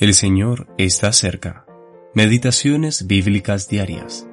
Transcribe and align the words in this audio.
El 0.00 0.14
Señor 0.14 0.68
está 0.78 1.12
cerca. 1.12 1.66
Meditaciones 2.14 3.08
bíblicas 3.08 3.68
diarias. 3.68 4.28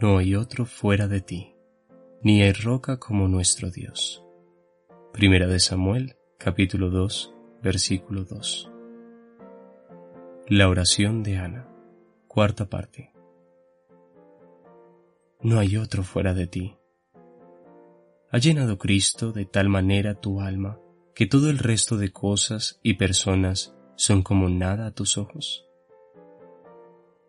No 0.00 0.16
hay 0.16 0.34
otro 0.34 0.64
fuera 0.64 1.08
de 1.08 1.20
ti, 1.20 1.54
ni 2.22 2.40
hay 2.40 2.52
roca 2.52 2.98
como 2.98 3.28
nuestro 3.28 3.70
Dios. 3.70 4.24
Primera 5.12 5.46
de 5.46 5.60
Samuel, 5.60 6.16
capítulo 6.38 6.88
2, 6.88 7.34
versículo 7.62 8.24
2. 8.24 8.72
La 10.48 10.70
oración 10.70 11.22
de 11.22 11.36
Ana, 11.36 11.68
cuarta 12.28 12.70
parte. 12.70 13.12
No 15.42 15.58
hay 15.58 15.76
otro 15.76 16.02
fuera 16.02 16.32
de 16.32 16.46
ti. 16.46 16.78
Ha 18.30 18.38
llenado 18.38 18.78
Cristo 18.78 19.32
de 19.32 19.44
tal 19.44 19.68
manera 19.68 20.14
tu 20.14 20.40
alma 20.40 20.80
que 21.20 21.26
todo 21.26 21.50
el 21.50 21.58
resto 21.58 21.98
de 21.98 22.12
cosas 22.12 22.80
y 22.82 22.94
personas 22.94 23.76
son 23.94 24.22
como 24.22 24.48
nada 24.48 24.86
a 24.86 24.90
tus 24.92 25.18
ojos? 25.18 25.66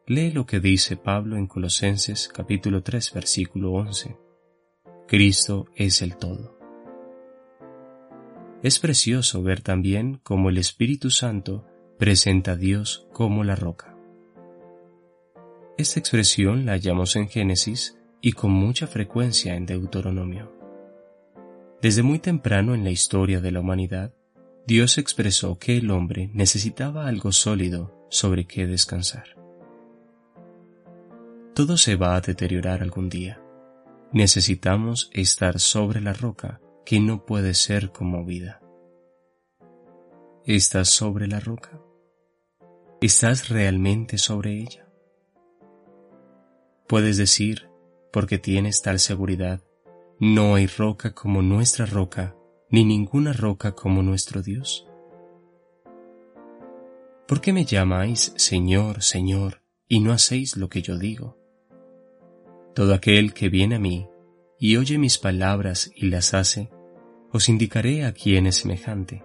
Lee 0.08 0.32
lo 0.32 0.46
que 0.46 0.62
dice 0.62 0.96
Pablo 0.96 1.36
en 1.36 1.46
Colosenses 1.46 2.30
capítulo 2.30 2.84
3 2.84 3.12
versículo 3.14 3.74
11. 3.74 4.16
Cristo 5.10 5.66
es 5.76 6.02
el 6.02 6.16
todo. 6.16 6.58
Es 8.64 8.80
precioso 8.80 9.44
ver 9.44 9.60
también 9.60 10.22
cómo 10.24 10.50
el 10.50 10.58
Espíritu 10.58 11.10
Santo 11.10 11.68
presenta 12.00 12.54
a 12.54 12.56
Dios 12.56 13.10
como 13.12 13.44
la 13.44 13.58
roca. 13.58 13.98
Esta 15.78 16.00
expresión 16.00 16.66
la 16.66 16.72
hallamos 16.72 17.18
en 17.18 17.28
Génesis 17.28 17.98
y 18.22 18.32
con 18.32 18.52
mucha 18.52 18.88
frecuencia 18.88 19.58
en 19.58 19.66
Deuteronomio. 19.66 20.61
Desde 21.82 22.04
muy 22.04 22.20
temprano 22.20 22.76
en 22.76 22.84
la 22.84 22.92
historia 22.92 23.42
de 23.42 23.52
la 23.52 23.60
humanidad, 23.60 24.14
Dios 24.68 25.00
expresó 25.00 25.58
que 25.58 25.78
el 25.78 25.90
hombre 25.90 26.30
necesitaba 26.32 27.08
algo 27.08 27.32
sólido 27.32 28.06
sobre 28.10 28.46
qué 28.46 28.68
descansar. 28.68 29.36
Todo 31.56 31.78
se 31.78 31.96
va 31.96 32.16
a 32.16 32.22
deteriorar 32.22 32.84
algún 32.84 33.10
día. 33.10 33.42
Necesitamos 34.14 35.10
estar 35.14 35.60
sobre 35.60 36.02
la 36.02 36.14
roca 36.14 36.62
que 36.86 37.00
no 37.00 37.26
puede 37.26 37.56
ser 37.56 37.92
conmovida. 37.92 38.62
¿Estás 40.46 40.90
sobre 40.90 41.28
la 41.28 41.40
roca? 41.40 41.82
¿Estás 43.02 43.50
realmente 43.50 44.20
sobre 44.20 44.60
ella? 44.60 44.88
Puedes 46.88 47.18
decir, 47.18 47.70
porque 48.14 48.38
tienes 48.38 48.82
tal 48.82 49.00
seguridad, 49.00 49.62
no 50.22 50.54
hay 50.54 50.68
roca 50.68 51.16
como 51.16 51.42
nuestra 51.42 51.88
roca, 51.88 52.36
ni 52.70 52.86
ninguna 52.86 53.34
roca 53.34 53.72
como 53.72 54.04
nuestro 54.04 54.44
Dios. 54.44 54.88
¿Por 57.28 57.42
qué 57.42 57.52
me 57.52 57.66
llamáis 57.66 58.32
Señor, 58.38 59.02
Señor, 59.02 59.64
y 59.88 60.00
no 60.00 60.12
hacéis 60.12 60.58
lo 60.58 60.70
que 60.70 60.84
yo 60.84 61.00
digo? 61.00 61.40
Todo 62.76 62.94
aquel 62.94 63.34
que 63.34 63.50
viene 63.50 63.78
a 63.78 63.80
mí 63.80 64.08
y 64.60 64.78
oye 64.78 65.00
mis 65.00 65.18
palabras 65.18 65.92
y 65.96 66.10
las 66.10 66.36
hace, 66.36 66.70
os 67.32 67.50
indicaré 67.50 68.06
a 68.06 68.14
quién 68.14 68.46
es 68.46 68.58
semejante. 68.58 69.24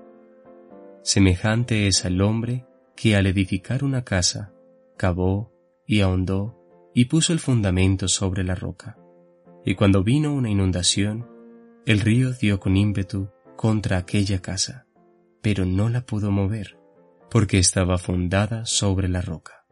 Semejante 1.02 1.88
es 1.88 2.06
al 2.06 2.22
hombre 2.22 2.64
que 2.96 3.16
al 3.16 3.26
edificar 3.26 3.84
una 3.84 4.02
casa, 4.02 4.54
cavó 4.96 5.52
y 5.86 6.00
ahondó 6.00 6.58
y 6.94 7.04
puso 7.04 7.34
el 7.34 7.38
fundamento 7.38 8.08
sobre 8.08 8.44
la 8.44 8.54
roca 8.54 8.96
y 9.66 9.74
cuando 9.74 10.04
vino 10.04 10.32
una 10.32 10.48
inundación, 10.48 11.28
el 11.86 11.98
río 11.98 12.32
dio 12.32 12.60
con 12.60 12.76
ímpetu 12.76 13.30
contra 13.56 13.98
aquella 13.98 14.40
casa, 14.40 14.86
pero 15.42 15.66
no 15.66 15.88
la 15.88 16.06
pudo 16.06 16.30
mover, 16.30 16.78
porque 17.30 17.58
estaba 17.58 17.98
fundada 17.98 18.64
sobre 18.64 19.08
la 19.08 19.22
roca. 19.22 19.66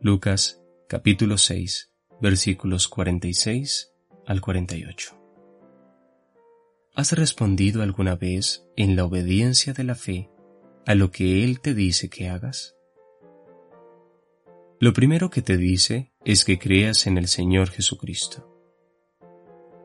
Lucas 0.00 0.60
capítulo 0.88 1.38
6 1.38 1.92
versículos 2.20 2.88
46 2.88 3.92
al 4.26 4.40
48. 4.40 5.16
¿Has 6.96 7.12
respondido 7.12 7.82
alguna 7.82 8.16
vez 8.16 8.66
en 8.76 8.96
la 8.96 9.04
obediencia 9.04 9.72
de 9.72 9.84
la 9.84 9.94
fe 9.94 10.30
a 10.84 10.96
lo 10.96 11.12
que 11.12 11.44
Él 11.44 11.60
te 11.60 11.74
dice 11.74 12.08
que 12.08 12.28
hagas? 12.28 12.74
Lo 14.80 14.92
primero 14.92 15.30
que 15.30 15.42
te 15.42 15.56
dice 15.56 16.12
es 16.24 16.44
que 16.44 16.58
creas 16.58 17.06
en 17.06 17.18
el 17.18 17.28
Señor 17.28 17.70
Jesucristo 17.70 18.55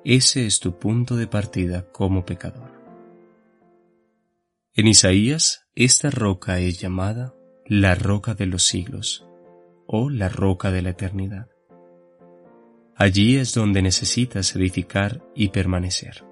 ese 0.04 0.46
es 0.46 0.60
tu 0.60 0.80
punto 0.80 1.16
de 1.16 1.28
partida 1.28 1.92
como 1.92 2.26
pecador. 2.26 2.72
En 4.74 4.88
Isaías, 4.88 5.68
esta 5.76 6.10
roca 6.10 6.60
es 6.60 6.80
llamada 6.80 7.36
la 7.66 7.94
roca 7.96 8.34
de 8.34 8.46
los 8.46 8.64
siglos 8.64 9.26
o 9.86 10.10
la 10.10 10.30
roca 10.30 10.72
de 10.72 10.82
la 10.82 10.92
eternidad. 10.92 11.50
Allí 12.96 13.38
es 13.38 13.54
donde 13.54 13.82
necesitas 13.82 14.56
edificar 14.56 15.24
y 15.36 15.50
permanecer. 15.50 16.24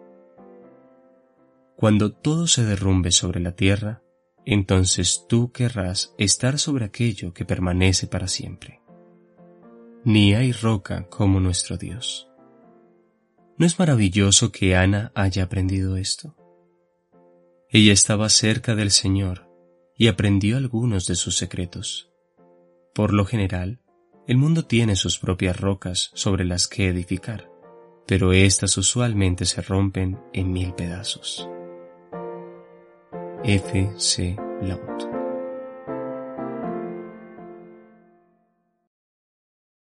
Cuando 1.76 2.12
todo 2.12 2.48
se 2.48 2.66
derrumbe 2.66 3.12
sobre 3.12 3.40
la 3.40 3.56
tierra, 3.56 4.02
entonces 4.46 5.26
tú 5.28 5.52
querrás 5.52 6.14
estar 6.18 6.60
sobre 6.60 6.86
aquello 6.86 7.34
que 7.34 7.46
permanece 7.46 8.08
para 8.08 8.28
siempre. 8.28 8.82
Ni 10.04 10.34
hay 10.34 10.52
roca 10.54 11.08
como 11.10 11.40
nuestro 11.40 11.78
Dios. 11.78 12.29
¿No 13.60 13.66
es 13.66 13.78
maravilloso 13.78 14.54
que 14.54 14.78
Ana 14.78 15.12
haya 15.16 15.44
aprendido 15.44 15.98
esto? 15.98 16.34
Ella 17.68 17.92
estaba 17.92 18.30
cerca 18.30 18.74
del 18.74 18.90
Señor 18.90 19.50
y 19.98 20.08
aprendió 20.08 20.56
algunos 20.56 21.08
de 21.08 21.16
sus 21.16 21.36
secretos. 21.36 22.10
Por 22.96 23.14
lo 23.14 23.26
general, 23.26 23.82
el 24.28 24.38
mundo 24.38 24.64
tiene 24.64 24.96
sus 24.96 25.20
propias 25.20 25.60
rocas 25.60 26.10
sobre 26.14 26.46
las 26.46 26.70
que 26.70 26.88
edificar, 26.88 27.52
pero 28.08 28.32
éstas 28.32 28.78
usualmente 28.78 29.44
se 29.44 29.62
rompen 29.62 30.18
en 30.32 30.54
mil 30.54 30.74
pedazos. 30.74 31.50
F. 33.44 33.92
C. 33.98 34.38
Laut 34.62 35.09